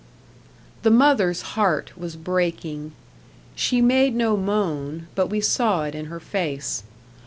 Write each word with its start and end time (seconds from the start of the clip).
The 0.81 0.89
mother's 0.89 1.41
heart 1.53 1.91
was 1.95 2.15
breaking. 2.15 2.93
She 3.53 3.81
made 3.83 4.15
no 4.15 4.35
moan, 4.35 5.05
but 5.13 5.27
we 5.27 5.41
saw 5.41 5.83
it 5.83 5.93
in 5.93 6.05
her 6.05 6.19
face. 6.19 6.81